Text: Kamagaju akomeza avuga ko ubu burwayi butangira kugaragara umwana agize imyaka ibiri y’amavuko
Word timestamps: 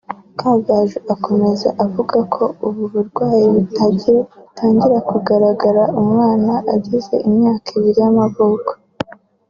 Kamagaju 0.37 0.97
akomeza 1.13 1.67
avuga 1.83 2.17
ko 2.33 2.43
ubu 2.67 2.83
burwayi 2.91 3.45
butangira 3.55 4.97
kugaragara 5.09 5.83
umwana 6.01 6.53
agize 6.73 7.15
imyaka 7.27 7.67
ibiri 7.77 7.99
y’amavuko 8.03 8.71